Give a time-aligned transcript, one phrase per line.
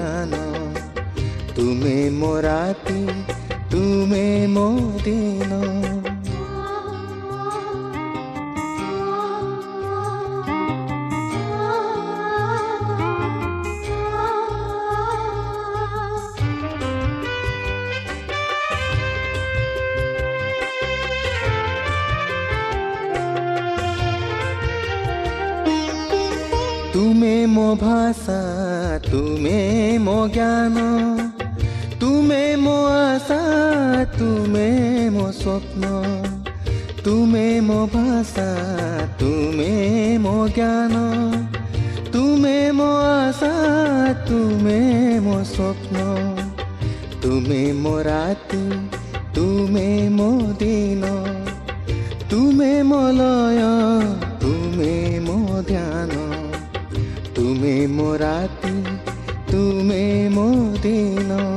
[0.00, 0.36] ମୋ ଧ୍ୟାନ
[1.54, 3.00] ତୁମେ ମୋ ରାତି
[30.20, 30.80] ମୋ ଜ୍ଞାନ
[32.00, 33.36] ତୁମେ ମୋ ଆଶା
[34.16, 34.64] ତୁମେ
[35.14, 35.84] ମୋ ସ୍ୱପ୍ନ
[37.04, 38.44] ତୁମେ ମୋ ଭାଷା
[39.20, 39.70] ତୁମେ
[40.24, 41.00] ମୋ ଜ୍ଞାନ
[42.12, 43.52] ତୁମେ ମୋ ଆଶା
[44.28, 44.76] ତୁମେ
[45.24, 45.96] ମୋ ସ୍ୱପ୍ନ
[47.22, 48.62] ତୁମେ ମୋ ରାତି
[49.34, 50.30] ତୁମେ ମୋ
[50.60, 51.04] ଦିନ
[52.30, 53.62] ତୁମେ ମୋ ଲୟ
[54.42, 55.38] ତୁମେ ମୋ
[55.70, 56.12] ଧ୍ୟାନ
[57.34, 58.69] ତୁମେ ମୋ ରାତି ତୁମେ
[60.84, 61.49] ମୋ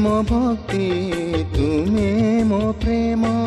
[0.00, 0.86] ମୋ ଭକ୍ତି
[1.54, 2.10] ତୁମେ
[2.44, 3.39] ମୋ ପ୍ରେମ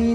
[0.00, 0.14] ମୋ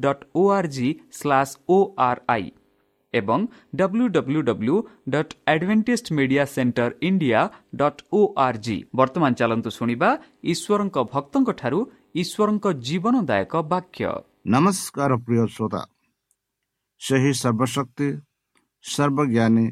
[0.00, 1.78] dot O R G slash ଓ
[3.14, 3.40] ଏବଂ
[3.74, 4.76] W W W
[5.08, 7.40] dot Adventist media centre India
[7.74, 10.10] dot O R G ବର୍ତ୍ତମାନ ଚାଲନ୍ତୁ ଶୁଣିବା
[10.52, 11.80] ଈଶ୍ୱରଙ୍କ ଭକ୍ତଙ୍କଠାରୁ
[12.14, 14.10] ଈଶ୍ୱରଙ୍କ ଜୀବନଦାୟକ ବାକ୍ୟ।
[14.46, 15.82] ନମସ୍କାର ପ୍ରିୟ ଶ୍ରୋତା।
[17.00, 18.08] ସେହି ସର୍ବଶକ୍ତି
[18.84, 19.66] ସର୍ବଜ୍ଞାନୀ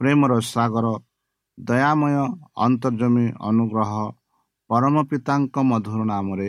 [0.00, 0.86] ପ୍ରେମର ସାଗର
[1.58, 2.14] ଦୟାମୟ
[2.66, 3.92] ଅନ୍ତର୍ଜମୀ ଅନୁଗ୍ରହ
[4.70, 6.48] ପରମ ପିତାଙ୍କ ମଧୁର ନାମରେ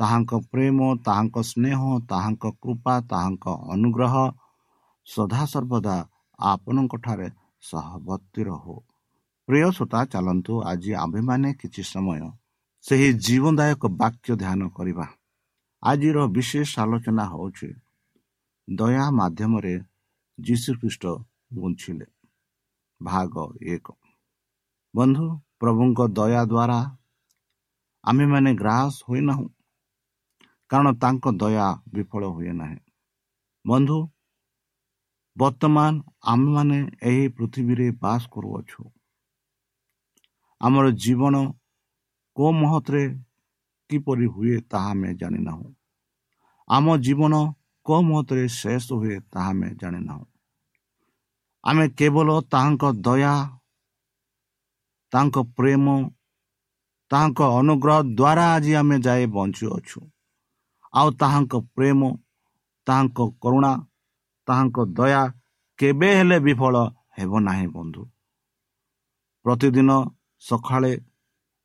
[0.00, 1.80] ତାହାଙ୍କ ପ୍ରେମ ତାହାଙ୍କ ସ୍ନେହ
[2.10, 3.44] ତାହାଙ୍କ କୃପା ତାହାଙ୍କ
[3.74, 4.14] ଅନୁଗ୍ରହ
[5.06, 5.96] ସଦାସର୍ବଦା
[6.38, 7.28] ଆପଣଙ୍କଠାରେ
[7.62, 8.76] ସହବର୍ତ୍ତୀ ରହୁ।
[9.48, 12.20] ପ୍ରିୟ ଶ୍ରୋତା ଚାଲନ୍ତୁ ଆଜି ଆମ୍ଭେମାନେ କିଛି ସମୟ
[12.84, 15.06] ସେହି ଜୀବନଦାୟକ ବାକ୍ୟ ଧ୍ୟାନ କରିବା।
[15.82, 17.68] ଆଜିର ବିଶେଷ ଆଲୋଚନା ହେଉଛି
[18.68, 19.74] ଦୟା ମାଧ୍ୟମରେ
[20.38, 21.04] ଯୀଶୁଖ୍ରୀଷ୍ଟ
[21.54, 22.06] ବଞ୍ଚିଲେ
[23.00, 23.34] ଭାଗ
[23.74, 23.86] ଏକ।
[24.94, 25.26] ବନ୍ଧୁ
[25.60, 26.80] ପ୍ରଭୁଙ୍କ ଦୟା ଦ୍ୱାରା
[28.04, 29.48] ଆମେମାନେ ଗ୍ରାସ ହୋଇନାହୁଁ।
[30.70, 32.78] କାରଣ ତାଙ୍କ ଦୟା ବିଫଳ ହୁଏ ନାହିଁ
[33.64, 33.98] ବନ୍ଧୁ
[35.36, 35.92] ବର୍ତ୍ତମାନ
[36.32, 38.82] ଆମେମାନେ ଏହି ପୃଥିବୀରେ ବାସ କରୁଅଛୁ
[40.60, 41.36] ଆମର ଜୀବନ
[42.36, 43.02] କେଉଁ ମହତରେ
[43.90, 45.68] କିପରି ହୁଏ ତାହା ଆମେ ଜାଣିନାହୁଁ
[46.68, 47.34] ଆମ ଜୀବନ
[47.86, 50.26] କେଉଁ ମହତରେ ଶେଷ ହୁଏ ତାହା ଆମେ ଜାଣିନାହୁଁ
[51.64, 53.34] ଆମେ କେବଳ ତାହାଙ୍କ ଦୟା
[55.12, 55.84] ତାଙ୍କ ପ୍ରେମ
[57.10, 60.00] ତାହାଙ୍କ ଅନୁଗ୍ରହ ଦ୍ୱାରା ଆଜି ଆମେ ଯାଇ ବଞ୍ଚୁଅଛୁ
[60.94, 62.00] ଆଉ ତାହାଙ୍କ ପ୍ରେମ
[62.86, 63.72] ତାହାଙ୍କ କରୁଣା
[64.46, 65.22] ତାହାଙ୍କ ଦୟା
[65.78, 66.74] କେବେ ହେଲେ ବିଫଳ
[67.18, 68.02] ହେବ ନାହିଁ ବନ୍ଧୁ।
[69.44, 69.90] ପ୍ରତିଦିନ
[70.38, 70.92] ସକାଳେ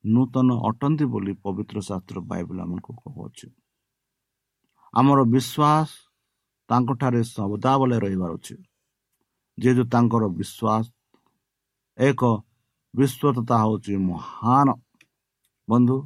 [0.05, 3.47] ନୂତନ ଅଟନ୍ତି ବୋଲି ପବିତ୍ର ଶାସ୍ତ୍ର ବାଇବଲ ଆମକୁ କହୁଅଛି।
[4.93, 5.89] ଆମର ବିଶ୍ୱାସ
[6.69, 8.55] ତାଙ୍କଠାରେ ସଦାବେଳେ ରହିବାର ଅଛି।
[9.57, 10.85] ଯେହେତୁ ତାଙ୍କର ବିଶ୍ୱାସ
[11.97, 12.21] ଏକ
[12.95, 14.67] ବିଶ୍ୱତତା ହେଉଛି ମହାନ।
[15.67, 15.97] ବନ୍ଧୁ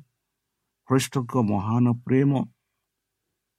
[0.90, 2.32] ଖ୍ରୀଷ୍ଟଙ୍କ ମହାନ ପ୍ରେମ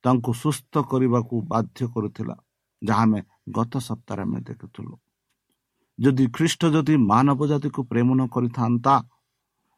[0.05, 2.37] ତାଙ୍କୁ ସୁସ୍ଥ କରିବାକୁ ବାଧ୍ୟ କରୁଥିଲା
[2.83, 3.21] ଯାହା ଆମେ
[3.57, 4.95] ଗତ ସପ୍ତାହରେ ଆମେ ଦେଖୁଥିଲୁ।
[5.99, 8.95] ଯଦି ଖ୍ରୀଷ୍ଟ ଯଦି ମାନବ ଜାତିକୁ ପ୍ରେମ ନ କରିଥାନ୍ତା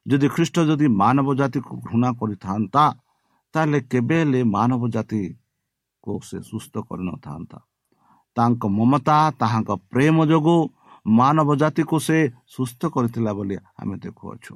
[0.06, 2.84] ଯଦି ଖ୍ରୀଷ୍ଟ ଯଦି ମାନବ ଜାତିକୁ ଘୃଣା କରିଥାନ୍ତା
[3.54, 7.58] ତାହେଲେ କେବେ ହେଲେ ମାନବ ଜାତିକୁ ସେ ସୁସ୍ଥ କରିନଥାନ୍ତା।
[8.36, 10.60] ତାଙ୍କ ମମତା ତାହାଙ୍କ ପ୍ରେମ ଯୋଗୁଁ
[11.06, 12.19] ମାନବ ଜାତିକୁ ସେ
[12.54, 14.54] ସୁସ୍ଥ କରିଥିଲା ବୋଲି ଆମେ ଦେଖୁଅଛୁ।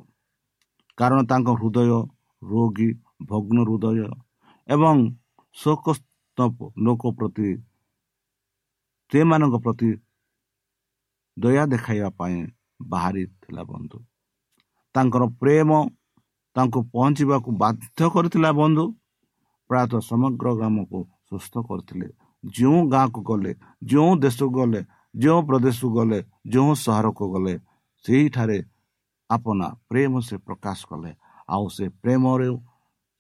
[0.99, 1.91] କାରଣ ତାଙ୍କ ହୃଦୟ
[2.43, 2.91] ରୋଗୀ
[3.31, 3.99] ଭଗ୍ନ ହୃଦୟ
[4.69, 4.97] ଏବଂ
[5.57, 6.39] ଶୋକସ୍ତ
[6.87, 7.49] ଲୋକ ପ୍ରତି
[9.13, 9.91] ସେମାନଙ୍କ ପ୍ରତି
[11.37, 12.37] ଦୟା ଦେଖାଇବା ପାଇଁ
[12.91, 13.99] ବାହାରିଥିଲା ବନ୍ଧୁ।
[14.95, 15.71] ତାଙ୍କର ପ୍ରେମ
[16.57, 18.85] ତାଙ୍କୁ ପହଞ୍ଚିବାକୁ ବାଧ୍ୟ କରିଥିଲା ବନ୍ଧୁ।
[19.71, 20.99] ପ୍ରାୟତଃ ସମଗ୍ର ଗ୍ରାମକୁ
[21.29, 22.09] ସୁସ୍ଥ କରିଥିଲେ।
[22.45, 23.53] ଯେଉଁ ଗାଁକୁ ଗଲେ
[23.91, 24.81] ଯେଉଁ ଦେଶକୁ ଗଲେ
[25.15, 26.19] ଯେଉଁ ପ୍ରଦେଶକୁ ଗଲେ
[26.53, 27.55] ଯେଉଁ ସହରକୁ ଗଲେ
[28.05, 28.59] ସେଇଠାରେ
[29.31, 31.11] ଆପଣା ପ୍ରେମ ସେ ପ୍ରକାଶ କଲେ।
[31.55, 32.49] ଆଉ ସେ ପ୍ରେମରେ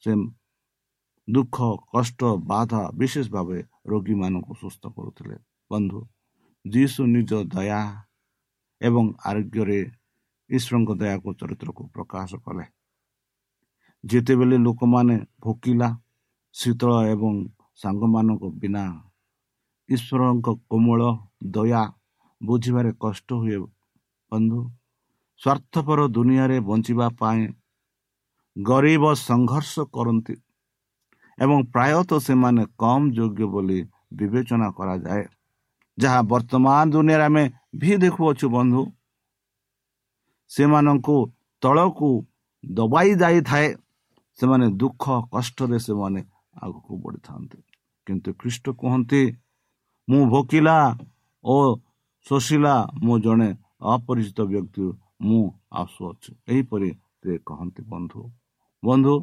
[0.02, 0.12] ସେ
[1.28, 1.56] ଦୁଃଖ
[1.92, 3.58] କଷ୍ଟ ବାଧା ବିଶେଷ ଭାବେ
[3.90, 5.36] ରୋଗୀମାନଙ୍କୁ ସୁସ୍ଥ କରୁଥିଲେ।
[5.70, 6.00] ବନ୍ଧୁ
[6.64, 7.80] ଯୀଶୁ ନିଜ ଦୟା
[8.80, 9.80] ଏବଂ ଆରୋଗ୍ୟରେ
[10.50, 12.64] ଈଶ୍ୱରଙ୍କ ଦୟାକୁ ଚରିତ୍ରକୁ ପ୍ରକାଶ କଲେ।
[14.04, 15.88] ଯେତେବେଳେ ଲୋକମାନେ ଭୋକିଲା
[16.54, 17.32] ଶୀତଳ ଏବଂ
[17.82, 18.84] ସାଙ୍ଗମାନଙ୍କ ବିନା
[19.88, 21.00] ଈଶ୍ୱରଙ୍କ କୋମଳ
[21.54, 21.82] ଦୟା
[22.40, 23.58] ବୁଝିବାରେ କଷ୍ଟ ହୁଏ
[24.32, 24.60] ବନ୍ଧୁ
[25.40, 27.42] ସ୍ୱାର୍ଥପର ଦୁନିଆରେ ବଞ୍ଚିବା ପାଇଁ
[28.56, 30.34] ଗରିବ ସଂଘର୍ଷ କରନ୍ତି।
[31.38, 33.78] ଏବଂ ପ୍ରାୟତଃ ସେମାନେ କମ୍ ଯୋଗ୍ୟ ବୋଲି
[34.12, 35.24] ବିବେଚନା କରାଯାଏ
[35.98, 37.44] ଯାହା ବର୍ତ୍ତମାନ ଦୁନିଆରେ ଆମେ
[37.80, 38.82] ବି ଦେଖୁଅଛୁ ବନ୍ଧୁ
[40.50, 41.16] ସେମାନଙ୍କୁ
[41.62, 42.10] ତଳକୁ
[42.64, 43.68] ଦବାଇ ଯାଇଥାଏ
[44.38, 46.20] ସେମାନେ ଦୁଃଖ କଷ୍ଟରେ ସେମାନେ
[46.62, 47.58] ଆଗକୁ ବଢ଼ିଥାନ୍ତି
[48.06, 49.22] କିନ୍ତୁ ଖ୍ରୀଷ୍ଟ କୁହନ୍ତି
[50.08, 50.76] ମୁଁ ଭୋକିଲା
[51.44, 51.56] ଓ
[52.26, 52.74] ଶୋଷିଲା
[53.04, 53.48] ମୁଁ ଜଣେ
[53.92, 54.84] ଅପରିଚିତ ବ୍ୟକ୍ତି
[55.22, 55.42] ମୁଁ
[55.80, 56.90] ଆସୁଅଛି ଏହିପରି
[57.20, 58.20] ସେ କହନ୍ତି ବନ୍ଧୁ
[58.82, 59.14] ବନ୍ଧୁ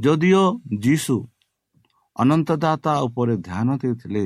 [0.00, 0.42] ଯଦିଓ
[0.84, 1.14] ଯୀଶୁ
[2.16, 4.24] ଅନନ୍ତଦାତା ଉପରେ ଧ୍ୟାନ ଦେଇଥିଲେ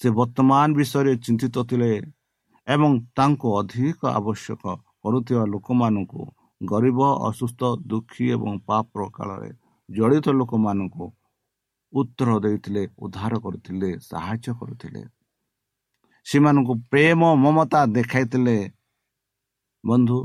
[0.00, 1.90] ସେ ବର୍ତ୍ତମାନ ବିଷୟରେ ଚିନ୍ତିତ ଥିଲେ
[2.68, 4.62] ଏବଂ ତାଙ୍କୁ ଅଧିକ ଆବଶ୍ୟକ
[5.02, 6.22] କରୁଥିବା ଲୋକମାନଙ୍କୁ
[6.60, 9.50] ଗରିବ ଅସୁସ୍ଥ ଦୁଃଖୀ ଏବଂ ପାପ କାଳରେ
[9.88, 11.06] ଜଡ଼ିତ ଲୋକମାନଙ୍କୁ
[11.92, 15.02] ଉତ୍ତର ଦେଇଥିଲେ ଉଦ୍ଧାର କରୁଥିଲେ ସାହାଯ୍ୟ କରୁଥିଲେ
[16.26, 18.56] ସେମାନଙ୍କୁ ପ୍ରେମ ମମତା ଦେଖାଇଥିଲେ
[19.84, 20.18] ବନ୍ଧୁ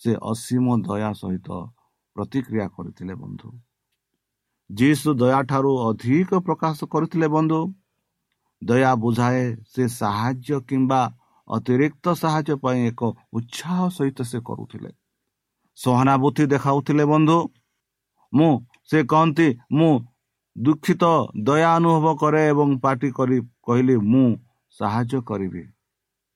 [0.00, 1.48] ସେ ଅସୀମ ଦୟା ସହିତ
[2.16, 3.48] ପ୍ରତିକ୍ରିୟା କରିଥିଲେ ବନ୍ଧୁ
[4.78, 7.60] ଯୀଶୁ ଦୟାଠାରୁ ଅଧିକ ପ୍ରକାଶ କରିଥିଲେ ବନ୍ଧୁ
[8.62, 11.00] ଦୟା ବୁଝାଏ ସେ ସାହାଯ୍ୟ କିମ୍ବା
[11.48, 13.02] ଅତିରିକ୍ତ ସାହାଯ୍ୟ ପାଇଁ ଏକ
[13.32, 14.90] ଉତ୍ସାହ ସହିତ ସେ କରୁଥିଲେ
[15.78, 17.38] ସହାନୁଭୂତି ଦେଖାଉଥିଲେ ବନ୍ଧୁ
[18.32, 18.52] ମୁଁ
[18.90, 19.92] ସେ କହନ୍ତି ମୁଁ
[20.56, 21.04] ଦୁଃଖିତ
[21.42, 24.26] ଦୟା ଅନୁଭବ କରେ ଏବଂ ପାର୍ଟି କରି କହିଲି ମୁଁ
[24.76, 25.64] ସାହାଯ୍ୟ କରିବି।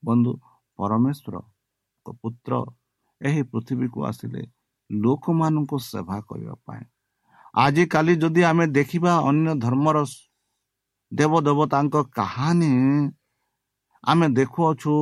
[0.05, 0.33] ବନ୍ଧୁ
[0.79, 1.35] ପରମେଶ୍ୱର
[2.23, 2.53] ପୁତ୍ର
[3.21, 4.43] ଏହି ପୃଥିବୀକୁ ଆସିଲେ
[4.91, 6.85] ଲୋକମାନଙ୍କୁ ସେବା କରିବା ପାଇଁ
[7.57, 9.97] ଆଜିକାଲି ଯଦି ଆମେ ଦେଖିବା ଅନ୍ୟ ଧର୍ମର
[11.13, 12.73] ଦେବଦେବତାଙ୍କ କାହାଣୀ
[14.05, 14.95] ଆମେ ଦେଖୁଅଛୁ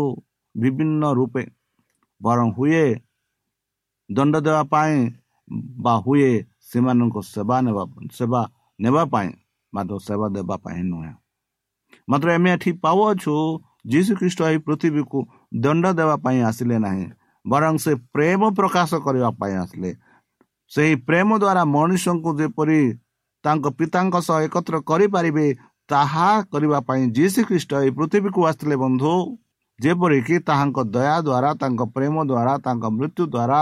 [0.54, 1.44] ବିଭିନ୍ନ ରୂପେ
[2.20, 2.84] ବରଂ ହୁଏ
[4.10, 4.94] ଦଣ୍ଡ ଦେବା ପାଇଁ
[5.78, 6.30] ବା ହୁଏ
[6.68, 8.40] ସେମାନଙ୍କ ସେବା ନେବା ସେବା
[8.78, 9.30] ନେବା ପାଇଁ
[9.72, 11.12] ମାତ୍ର ସେବା ଦେବା ପାଇଁ ନୁହେଁ
[12.08, 13.34] ମାତ୍ର ଆମେ ଏଠି ପାଉଅଛୁ
[13.86, 15.18] ଯୀଶୁ ଖ୍ରୀଷ୍ଟ ଏହି ପୃଥିବୀକୁ
[15.60, 17.06] ଦଣ୍ଡ ଦେବା ପାଇଁ ଆସିଲେ ନାହିଁ
[17.44, 19.90] ବରଂ ସେ ପ୍ରେମ ପ୍ରକାଶ କରିବା ପାଇଁ ଆସିଲେ
[20.72, 22.80] ସେହି ପ୍ରେମ ଦ୍ୱାରା ମଣିଷଙ୍କୁ ଯେପରି
[23.44, 25.46] ତାଙ୍କ ପିତାଙ୍କ ସହ ଏକତ୍ର କରିପାରିବେ
[25.88, 29.12] ତାହା କରିବା ପାଇଁ ଯୀଶୁ ଖ୍ରୀଷ୍ଟ ଏହି ପୃଥିବୀକୁ ଆସିଥିଲେ ବନ୍ଧୁ।
[29.78, 33.60] ଯେପରିକି ତାହାଙ୍କ ଦୟା ଦ୍ୱାରା ତାଙ୍କ ପ୍ରେମ ଦ୍ୱାରା ତାଙ୍କ ମୃତ୍ୟୁ ଦ୍ୱାରା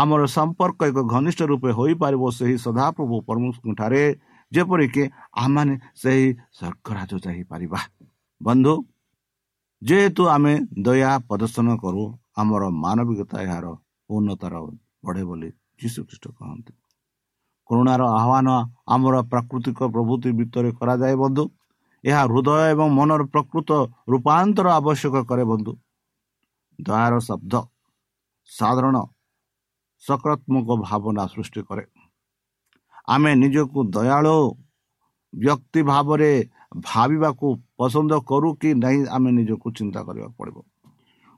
[0.00, 4.04] ଆମର ସମ୍ପର୍କ ଏକ ଘନିଷ୍ଠ ରୂପେ ହୋଇପାରିବ ସେହି ସଦାପ୍ରଭୁ ପରମେଶ୍ୱରଙ୍କଠାରେ।
[4.52, 5.02] ଯେପରିକି
[5.42, 6.26] ଆମମାନେ ସେହି
[6.58, 7.80] ସ୍ୱର୍ଗରାଜ ଯାଇପାରିବା।
[8.40, 8.74] ବନ୍ଧୁ
[9.82, 10.54] ଯେହେତୁ ଆମେ
[10.86, 12.02] ଦୟା ପ୍ରଦର୍ଶନ କରୁ
[12.40, 13.66] ଆମର ମାନବିକତା ଏହାର
[14.10, 14.54] ଉନ୍ନତର
[15.04, 15.48] ବଢ଼େ ବୋଲି
[15.80, 16.72] ଯୀଶୁଖ୍ରୀଷ୍ଟ କହନ୍ତି
[17.70, 18.48] କରୁଣାର ଆହ୍ୱାନ
[18.94, 21.44] ଆମର ପ୍ରାକୃତିକ ପ୍ରଭୃତି ଭିତରେ କରାଯାଏ ବନ୍ଧୁ।
[22.04, 23.70] ଏହା ହୃଦୟ ଏବଂ ମନର ପ୍ରକୃତ
[24.08, 25.72] ରୂପାନ୍ତର ଆବଶ୍ୟକ କରେ ବନ୍ଧୁ।
[26.78, 27.54] ଦୟାର ଶବ୍ଦ
[28.48, 28.96] ସାଧାରଣ
[30.02, 31.84] ସକାରାତ୍ମକ ଭାବନା ସୃଷ୍ଟି କରେ।
[33.08, 34.36] ଆମେ ନିଜକୁ ଦୟାଳୁ
[35.32, 36.30] ବ୍ୟକ୍ତି ଭାବରେ
[36.84, 37.46] ଭାବିବାକୁ
[37.78, 40.56] ପସନ୍ଦ କରୁ କି ନାହିଁ ଆମେ ନିଜକୁ ଚିନ୍ତା କରିବାକୁ ପଡ଼ିବ।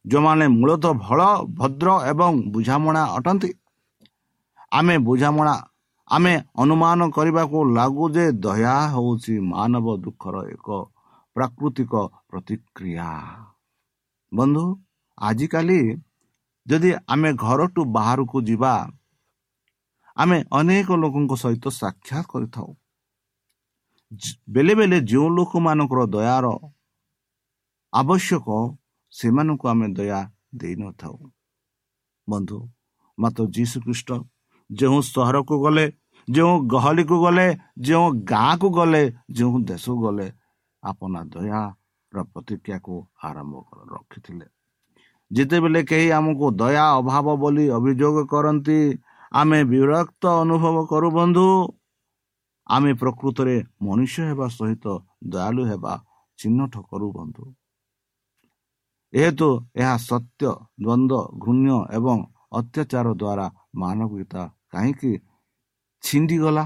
[0.05, 1.21] ଯେଉଁମାନେ ମୂଳତଃ ଭଲ
[1.59, 3.51] ଭଦ୍ର ଏବଂ ବୁଝାମଣା ଅଟନ୍ତି
[4.73, 5.57] ଆମେ ବୁଝାମଣା।
[6.11, 10.69] ଆମେ ଅନୁମାନ କରିବାକୁ ଲାଗୁ ଯେ ଦୟା ହେଉଛି ମାନବ ଦୁଃଖର ଏକ
[11.37, 11.93] ପ୍ରାକୃତିକ
[12.31, 13.11] ପ୍ରତିକ୍ରିୟା।
[14.33, 14.65] ବନ୍ଧୁ
[15.19, 15.81] ଆଜିକାଲି
[16.67, 18.75] ଯଦି ଆମେ ଘରଠୁ ବାହାରକୁ ଯିବା
[20.17, 22.71] ଆମେ ଅନେକ ଲୋକଙ୍କ ସହିତ ସାକ୍ଷାତ କରିଥାଉ।
[24.49, 26.47] ବେଳେ ବେଳେ ଯେଉଁ ଲୋକମାନଙ୍କର ଦୟାର
[27.93, 28.47] ଆବଶ୍ୟକ
[29.13, 30.21] ସେମାନଙ୍କୁ ଆମେ ଦୟା
[30.55, 31.17] ଦେଇନଥାଉ।
[32.29, 32.59] ବନ୍ଧୁ
[33.19, 34.11] ମାତ୍ର ଯୀଶୁ ଖ୍ରୀଷ୍ଟ
[34.71, 35.87] ଯେଉଁ ସହରକୁ ଗଲେ
[36.29, 37.47] ଯେଉଁ ଗହଳିକୁ ଗଲେ
[37.79, 40.27] ଯେଉଁ ଗାଁକୁ ଗଲେ ଯେଉଁ ଦେଶକୁ ଗଲେ
[40.83, 43.55] ଆପଣ ଦୟାର ପ୍ରତିକ୍ରିୟାକୁ ଆରମ୍ଭ
[43.93, 44.47] ରଖିଥିଲେ।
[45.31, 48.79] ଯେତେବେଳେ କେହି ଆମକୁ ଦୟା ଅଭାବ ବୋଲି ଅଭିଯୋଗ କରନ୍ତି
[49.33, 51.47] ଆମେ ବିରକ୍ତ ଅନୁଭବ କରୁ ବନ୍ଧୁ।
[52.67, 54.87] ଆମେ ପ୍ରକୃତରେ ମନୁଷ୍ୟ ହେବା ସହିତ
[55.25, 55.95] ଦୟାଳୁ ହେବା
[56.39, 57.45] ଚିହ୍ନଟ କରୁ ବନ୍ଧୁ।
[59.13, 60.51] ଏହେତୁ ଏହା ସତ୍ୟ
[60.83, 62.19] ଦ୍ୱନ୍ଦ୍ୱ ଘୃଣ୍ୟ ଏବଂ
[62.53, 64.43] ଅତ୍ୟାଚାର ଦ୍ୱାରା ମାନବିକତା
[64.77, 65.13] କାହିଁକି?
[66.05, 66.65] ଛିଣ୍ଡିଗଲା।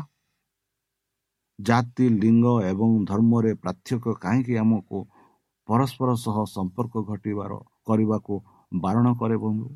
[1.58, 4.98] ଜାତି ଲିଙ୍ଗ ଏବଂ ଧର୍ମରେ ପାର୍ଥକ୍ୟ କାହିଁକି ଆମକୁ
[5.68, 8.34] ପରସ୍ପର ସହ ସମ୍ପର୍କ ଘଟିବାର କରିବାକୁ
[8.80, 9.68] ବାରଣ କରେ ବନ୍ଧୁ?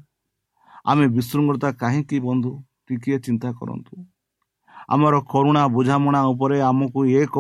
[0.85, 2.53] ଆମେ ବିଶୃଙ୍ଖଳତା କାହିଁକି ବନ୍ଧୁ?
[2.87, 3.95] ଟିକିଏ ଚିନ୍ତା କରନ୍ତୁ।
[4.89, 7.37] ଆମର କରୁଣା ବୁଝାମଣା ଉପରେ ଆମକୁ ଏକ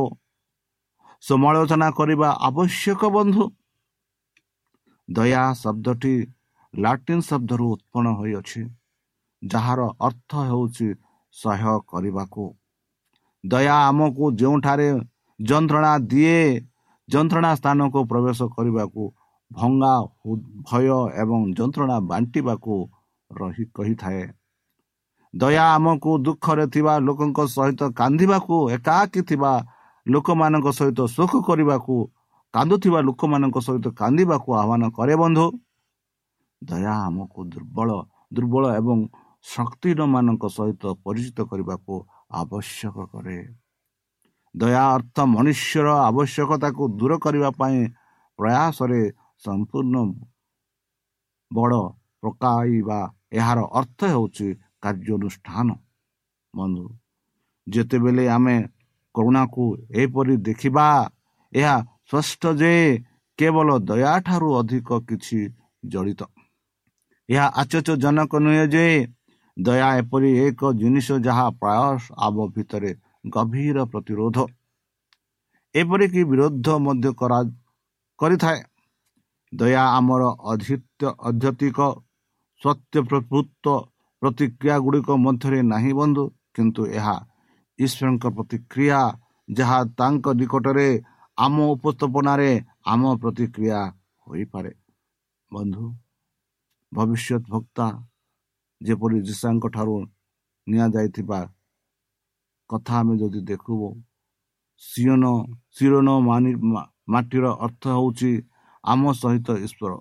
[1.22, 3.44] ସମାଲୋଚନା କରିବା ଆବଶ୍ୟକ ବନ୍ଧୁ।
[5.08, 6.14] ଦୟା ଶବ୍ଦଟି
[6.74, 8.60] ଲାଟିନ୍ ଶବ୍ଦରୁ ଉତ୍ପନ୍ନ ହୋଇଅଛି।
[9.44, 10.88] ଯାହାର ଅର୍ଥ ହେଉଛି
[11.34, 12.44] ସହ୍ୟ କରିବାକୁ।
[13.44, 14.88] ଦୟା ଆମକୁ ଯେଉଁଠାରେ
[15.40, 16.40] ଯନ୍ତ୍ରଣା ଦିଏ
[17.08, 19.02] ଯନ୍ତ୍ରଣା ସ୍ଥାନକୁ ପ୍ରବେଶ କରିବାକୁ
[19.50, 19.94] ଭଙ୍ଗା
[20.68, 20.86] ଭୟ
[21.22, 22.74] ଏବଂ ଯନ୍ତ୍ରଣା ବାଣ୍ଟିବାକୁ
[23.30, 24.22] ରହି କହିଥାଏ।
[25.34, 29.52] ଦୟା ଆମକୁ ଦୁଃଖରେ ଥିବା ଲୋକଙ୍କ ସହିତ କାନ୍ଦିବାକୁ ଏକାକୀ ଥିବା
[30.06, 31.96] ଲୋକମାନଙ୍କ ସହିତ ସୁଖ କରିବାକୁ
[32.54, 35.46] କାନ୍ଦୁଥିବା ଲୋକମାନଙ୍କ ସହିତ କାନ୍ଦିବାକୁ ଆହ୍ୱାନ କରେ ବନ୍ଧୁ।
[36.62, 37.88] ଦୟା ଆମକୁ ଦୁର୍ବଳ
[38.34, 38.98] ଦୁର୍ବଳ ଏବଂ
[39.44, 41.94] ଶକ୍ତିହୀନମାନଙ୍କ ସହିତ ପରିଚିତ କରିବାକୁ
[42.40, 43.38] ଆବଶ୍ୟକ କରେ।
[44.54, 47.78] ଦୟା ଅର୍ଥ ମନୁଷ୍ୟର ଆବଶ୍ୟକତାକୁ ଦୂର କରିବା ପାଇଁ
[48.38, 49.00] ପ୍ରୟାସରେ
[49.44, 49.96] ସମ୍ପୂର୍ଣ୍ଣ
[51.50, 51.80] ବଡ଼
[52.22, 52.98] ପକାଇବା
[53.38, 54.48] ଏହାର ଅର୍ଥ ହେଉଛି
[54.82, 55.68] କାର୍ଯ୍ୟାନୁଷ୍ଠାନ।
[56.54, 56.84] ବନ୍ଧୁ
[57.66, 58.56] ଯେତେବେଳେ ଆମେ
[59.14, 60.86] କରୁଣାକୁ ଏହିପରି ଦେଖିବା
[61.52, 61.74] ଏହା
[62.08, 62.72] ସ୍ପଷ୍ଟ ଯେ
[63.38, 65.38] କେବଳ ଦୟା ଠାରୁ ଅଧିକ କିଛି
[65.84, 66.22] ଜଡ଼ିତ।
[67.28, 68.86] ଏହା ଆଶ୍ଚର୍ଯ୍ୟଜନକ ନୁହେଁ ଯେ
[69.56, 71.96] ଦୟା ଏପରି ଏକ ଜିନିଷ ଯାହା ପ୍ରାୟ
[72.26, 72.92] ଆମ ଭିତରେ
[73.34, 74.36] ଗଭୀର ପ୍ରତିରୋଧ।
[75.74, 77.08] ଏପରିକି ବିରୋଧ ମଧ୍ୟ
[78.18, 78.60] କରିଥାଏ।
[79.52, 80.22] ଦୟା ଆମର
[81.28, 81.78] ଅଧ୍ୟତିକ
[82.62, 83.66] ସତ୍ୟ ପ୍ରଭୃତ
[84.22, 87.16] ପ୍ରତିକ୍ରିୟା ଗୁଡ଼ିକ ମଧ୍ୟରେ ନାହିଁ ବନ୍ଧୁ କିନ୍ତୁ ଏହା
[87.78, 89.00] ଈଶ୍ୱରଙ୍କ ପ୍ରତିକ୍ରିୟା
[89.48, 90.88] ଯାହା ତାଙ୍କ ନିକଟରେ
[91.38, 92.50] ଆମ ଉପସ୍ଥାପନାରେ
[92.92, 93.80] ଆମ ପ୍ରତିକ୍ରିୟା
[94.26, 94.72] ହୋଇପାରେ।
[95.50, 95.84] ବନ୍ଧୁ
[96.92, 97.86] ଭବିଷ୍ୟତ ଭକ୍ତା
[98.80, 99.96] ଯେପରି ଯୀଶାଙ୍କ ଠାରୁ
[100.66, 101.40] ନିଆଯାଇଥିବା
[102.70, 103.88] କଥା ଆମେ ଯଦି ଦେଖିବୁ
[104.82, 105.24] ସିଓନ
[105.76, 106.08] ଶିରୋନ
[107.12, 108.30] ମାଟିର ଅର୍ଥ ହେଉଛି
[108.84, 109.92] ଆମ ସହିତ ଈଶ୍ୱର।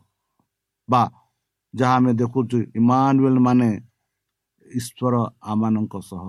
[0.89, 1.03] ବା
[1.73, 3.69] ଯାହା ଆମେ ଦେଖୁଛୁ ଇମାନୁଏଲ ମାନେ
[4.65, 5.13] ଈଶ୍ୱର
[5.51, 6.25] ଆମମାନଙ୍କ ସହ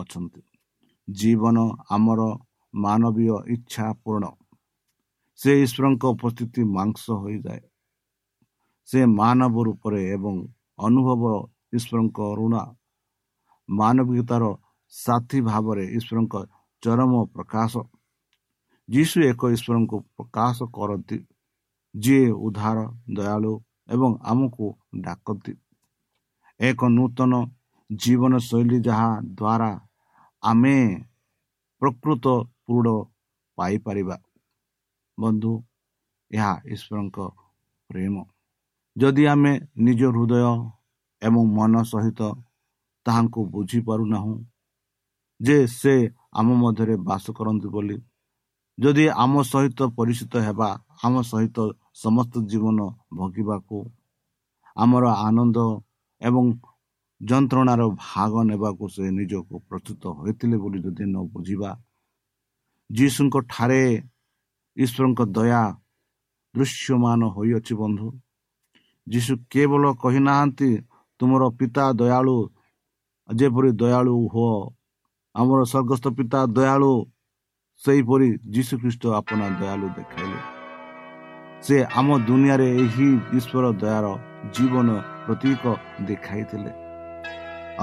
[0.00, 0.42] ଅଛନ୍ତି।
[1.08, 1.58] ଜୀବନ
[1.90, 2.20] ଆମର
[2.74, 4.24] ମାନବୀୟ ଇଚ୍ଛା ପୂରଣ।
[5.38, 7.62] ସେ ଈଶ୍ୱରଙ୍କ ଉପସ୍ଥିତି ମାଂସ ହୋଇଯାଏ।
[8.88, 10.34] ସେ ମାନବ ରୂପରେ ଏବଂ
[10.78, 11.22] ଅନୁଭବ
[11.76, 12.62] ଈଶ୍ୱରଙ୍କ ଋଣା।
[13.68, 14.44] ମାନବିକତାର
[14.92, 16.34] ସାଥୀ ଭାବରେ ଈଶ୍ୱରଙ୍କ
[16.82, 17.72] ଚରମ ପ୍ରକାଶ।
[18.88, 21.18] ଯୀଶୁ ଏକ ଈଶ୍ୱରଙ୍କୁ ପ୍ରକାଶ କରନ୍ତି
[21.94, 22.78] ଯିଏ ଉଦ୍ଧାର
[23.16, 23.52] ଦୟାଳୁ
[23.88, 24.66] ଏବଂ ଆମକୁ
[25.04, 25.52] ଡାକନ୍ତି।
[26.60, 27.32] ଏକ ନୂତନ
[27.90, 29.70] ଜୀବନଶୈଳୀ ଯାହା ଦ୍ୱାରା
[30.42, 30.76] ଆମେ
[31.82, 32.26] ପ୍ରକୃତ
[32.66, 32.96] ପୃଢ଼
[33.58, 34.16] ପାଇପାରିବା।
[35.18, 35.52] ବନ୍ଧୁ
[36.30, 37.18] ଏହା ଈଶ୍ୱରଙ୍କ
[37.90, 38.14] ପ୍ରେମ।
[38.96, 39.52] ଯଦି ଆମେ
[39.84, 40.42] ନିଜ ହୃଦୟ
[41.24, 42.20] ଏବଂ ମନ ସହିତ
[43.06, 44.34] ତାହାଙ୍କୁ ବୁଝିପାରୁନାହୁଁ
[45.40, 45.94] ଯେ ସେ
[46.38, 47.96] ଆମ ମଧ୍ୟରେ ବାସ କରନ୍ତି ବୋଲି।
[48.78, 50.68] ଯଦି ଆମ ସହିତ ପରିଚିତ ହେବା
[51.04, 51.58] ଆମ ସହିତ
[52.02, 52.78] ସମସ୍ତ ଜୀବନ
[53.16, 53.78] ଭୋଗିବାକୁ
[54.76, 55.58] ଆମର ଆନନ୍ଦ
[56.20, 56.46] ଏବଂ
[57.20, 61.70] ଯନ୍ତ୍ରଣାର ଭାଗ ନେବାକୁ ସେ ନିଜକୁ ପ୍ରସ୍ତୁତ ହୋଇଥିଲେ ବୋଲି ଯଦି ନ ବୁଝିବା
[62.90, 63.82] ଯୀଶୁଙ୍କ ଠାରେ
[64.76, 65.62] ଈଶ୍ୱରଙ୍କ ଦୟା
[66.54, 68.08] ଦୃଶ୍ୟମାନ ହୋଇଅଛି ବନ୍ଧୁ।
[69.06, 70.70] ଯୀଶୁ କେବଳ କହିନାହାନ୍ତି
[71.24, 72.36] ତୁମର ପିତା ଦୟାଳୁ
[73.28, 74.56] ଯେପରି ଦୟାଳୁ ହୁଅ
[75.34, 76.92] ଆମର ସ୍ୱର୍ଗସ୍ଥ ପିତା ଦୟାଳୁ
[77.82, 80.38] ସେହିପରି ଯୀଶୁ ଖ୍ରୀଷ୍ଟ ଆପଣା ଦୟାଳୁ ଦେଖାଇଲେ।
[81.64, 84.06] ସେ ଆମ ଦୁନିଆରେ ଏହି ଈଶ୍ୱର ଦୟାର
[84.54, 84.88] ଜୀବନ
[85.24, 85.62] ପ୍ରତୀକ
[86.08, 86.70] ଦେଖାଇଥିଲେ।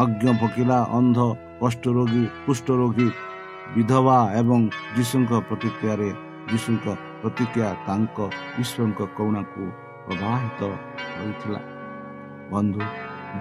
[0.01, 1.19] ଅଜ୍ଞ ଭକିଲା ଅନ୍ଧ
[1.61, 3.09] କଷ୍ଟ ରୋଗୀ କୁଷ୍ଠ ରୋଗୀ
[3.73, 4.59] ବିଧବା ଏବଂ
[4.95, 6.09] ଯୀଶୁଙ୍କ ପ୍ରତିକ୍ରିୟାରେ
[6.51, 6.85] ଯୀଶୁଙ୍କ
[7.21, 8.17] ପ୍ରତିକ୍ରିୟା ତାଙ୍କ
[8.61, 9.61] ଈଶ୍ୱରଙ୍କ କରୁଣାକୁ
[10.05, 10.59] ପ୍ରବାହିତ
[11.13, 11.61] କରିଥିଲା।
[12.53, 12.81] ବନ୍ଧୁ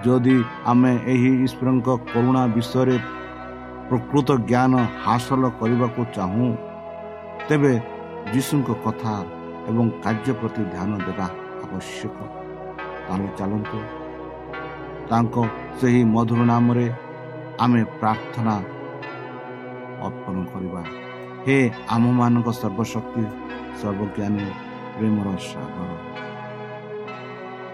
[0.05, 0.37] ଯଦି
[0.71, 2.97] ଆମେ ଏହି ଈଶ୍ୱରଙ୍କ କରୁଣା ବିଷୟରେ
[3.89, 4.73] ପ୍ରକୃତ ଜ୍ଞାନ
[5.05, 6.49] ହାସଲ କରିବାକୁ ଚାହୁଁ
[7.47, 7.73] ତେବେ
[8.33, 9.13] ଯୀଶୁଙ୍କ କଥା
[9.69, 11.27] ଏବଂ କାର୍ଯ୍ୟ ପ୍ରତି ଧ୍ୟାନ ଦେବା
[11.63, 12.17] ଆବଶ୍ୟକ।
[13.11, 13.79] ଆମେ ଚାଲନ୍ତୁ।
[15.09, 15.35] ତାଙ୍କ
[15.79, 16.87] ସେହି ମଧୁର ନାମରେ
[17.59, 18.55] ଆମେ ପ୍ରାର୍ଥନା
[20.07, 20.81] ଅର୍ପଣ କରିବା।
[21.45, 21.57] ହେ
[21.95, 23.23] ଆମମାନଙ୍କ ସର୍ବଶକ୍ତି
[23.81, 24.45] ସର୍ବଜ୍ଞାନୀ
[24.95, 25.89] ପ୍ରେମର ସାଗର।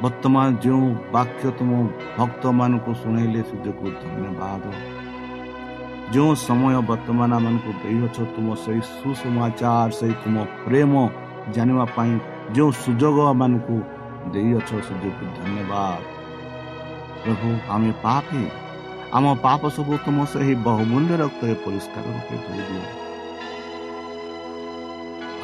[0.01, 1.71] ବର୍ତ୍ତମାନ ଯେଉଁ ବାକ୍ୟ ତୁମ
[2.17, 4.63] ଭକ୍ତମାନଙ୍କୁ ଶୁଣେଇଲେ ସେ ଯୋଗୁଁ ଧନ୍ୟବାଦ
[6.13, 10.93] ଯେଉଁ ସମୟ ବର୍ତ୍ତମାନ ଆମମାନଙ୍କୁ ଦେଇଅଛ ତୁମ ସେଇ ସୁସମାଚାର ସେଇ ତୁମ ପ୍ରେମ
[11.55, 12.13] ଜାଣିବା ପାଇଁ
[12.55, 13.75] ଯେଉଁ ସୁଯୋଗ ଆମମାନଙ୍କୁ
[14.33, 15.99] ଦେଇଅଛ ସେ ଯୋଗୁଁ ଧନ୍ୟବାଦ
[17.21, 18.41] ପ୍ରଭୁ ଆମେ ପାପି।
[19.17, 22.85] ଆମ ପାପ ସବୁ ତୁମ ସେହି ବହୁମୂଲ୍ୟ ରକ୍ତରେ ପରିଷ୍କାର ରୂପେ ଧୋଇଦିଅ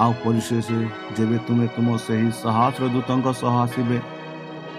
[0.03, 0.67] ଆଉ ପରିଶେଷ
[1.15, 3.97] ଯେବେ ତୁମେ ତୁମ ସେହି ସହସ୍ର ଦୂତଙ୍କ ସହ ଆସିବେ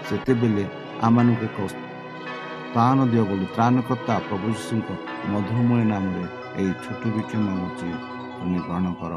[0.07, 0.63] ସେତେବେଳେ
[1.05, 4.87] ଆମମାନଙ୍କୁ ଏକ ସ୍ଥାନ ଦିଅ ବୋଲି ତ୍ରାଣକର୍ତ୍ତା ପ୍ରଭୁ ଯୀଶୁଙ୍କ
[5.31, 6.25] ମଧୁମୟ ନାମରେ
[6.59, 7.89] ଏହି ଛୋଟ ବିକ୍ଷମ ହେଉଛି
[8.35, 9.13] ତୁମେ ଗ୍ରହଣ କର।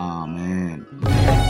[0.00, 1.49] ଆମେନ୍।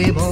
[0.00, 0.29] vivo.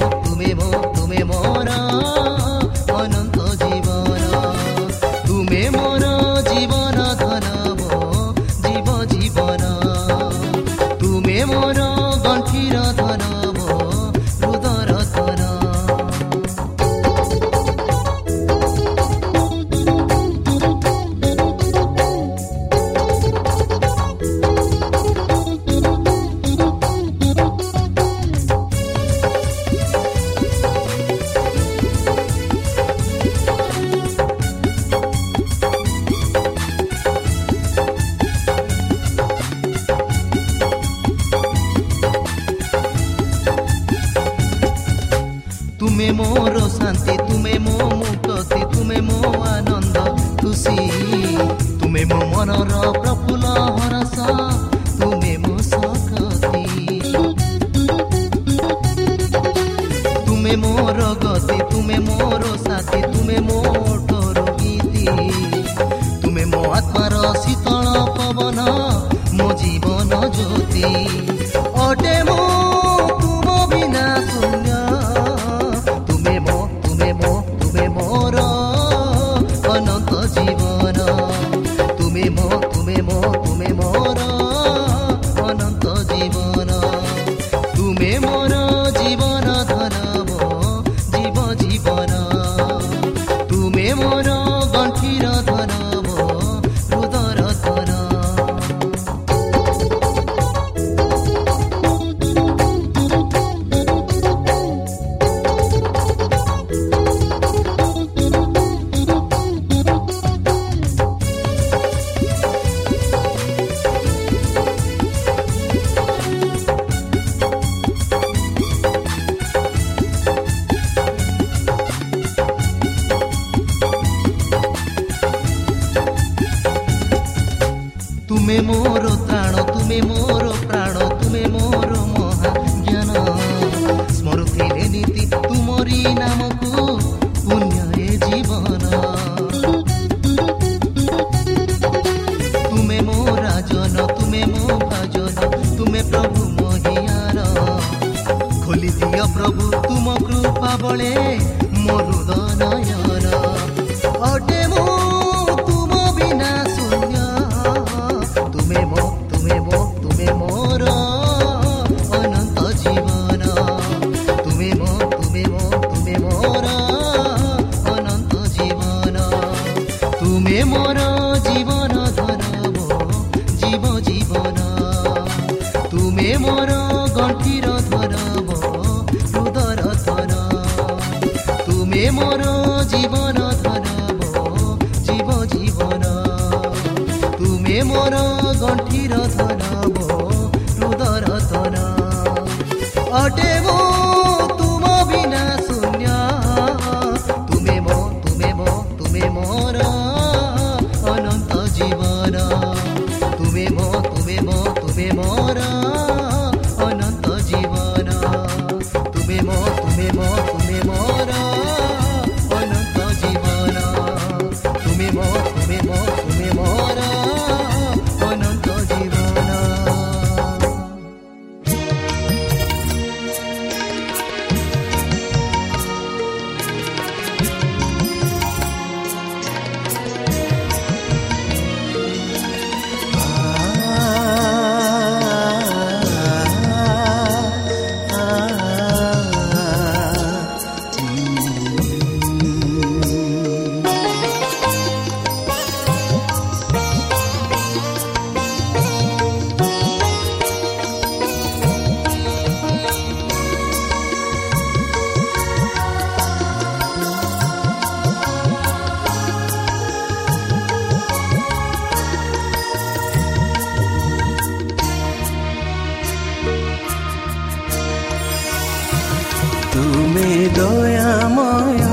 [270.11, 271.83] তুমি দয়াময়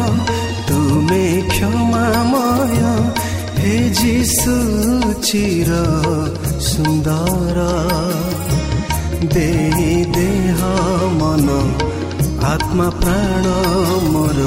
[0.67, 2.85] তুমি ক্ষমাময়
[3.59, 4.57] হে যিশু
[5.23, 5.71] চির
[6.61, 7.57] সুন্দর
[9.33, 10.59] দেহি দেহ
[11.21, 11.47] মন
[12.53, 13.45] আত্মা প্রাণ
[14.13, 14.39] মোর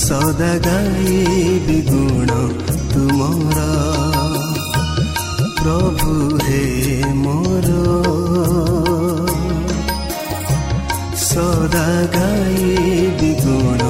[0.00, 1.12] সদা গাই
[1.90, 2.30] গুণ
[2.92, 3.58] তোমার
[5.60, 6.12] প্রভু
[6.44, 6.64] হে
[7.24, 8.69] মোরা
[11.30, 13.82] ସଦା ଗାଇବି ଗୁଣ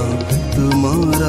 [0.54, 1.28] ତୁମର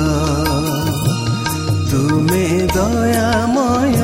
[1.92, 3.96] ତୁମେ ଦୟାମୟ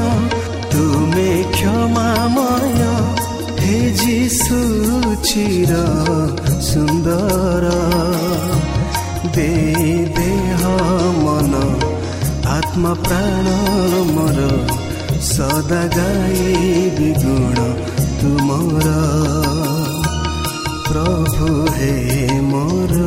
[0.73, 2.79] ତୁମେ କ୍ଷମାମୟ
[3.59, 4.59] ହେ ଯୀଶୁ
[5.25, 5.81] ଚିର
[6.69, 7.73] ସୁନ୍ଦର
[9.35, 9.49] ଦେ
[10.17, 10.63] ଦେହ
[11.19, 11.63] ମନ
[12.55, 13.57] ଆତ୍ମା ପ୍ରାଣ
[14.13, 14.47] ମୋର
[15.33, 17.69] ସଦା ଗାଇବି ଗୁଣ
[18.19, 18.97] ତୁମର
[20.89, 21.93] ପ୍ରଭୁ ହେ
[22.41, 22.97] ମୋର।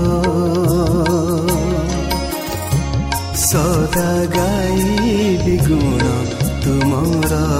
[3.35, 6.05] ସଦା ଗାଇ ଗୁଣ
[6.65, 7.60] ତୁମର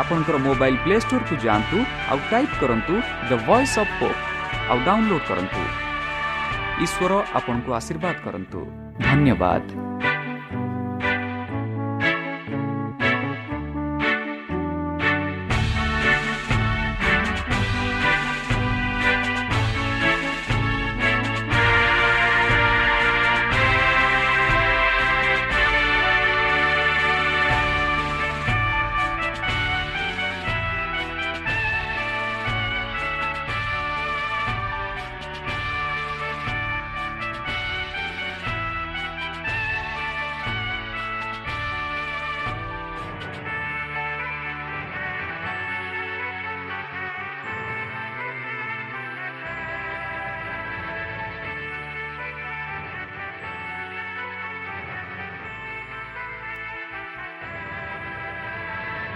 [0.00, 1.78] ଆପଣଙ୍କର ମୋବାଇଲ ପ୍ଲେ ଷ୍ଟୋରକୁ ଯାଆନ୍ତୁ
[2.10, 2.94] ଆଉ ଟାଇପ୍ କରନ୍ତୁ
[3.28, 4.20] ଦ ଭଏସ୍ ଅଫ୍ ପୋପ୍
[4.70, 5.62] ଆଉ ଡାଉନଲୋଡ୍ କରନ୍ତୁ।
[6.84, 8.60] ଈଶ୍ୱର ଆପଣଙ୍କୁ ଆଶୀର୍ବାଦ କରନ୍ତୁ।
[9.06, 9.64] ଧନ୍ୟବାଦ।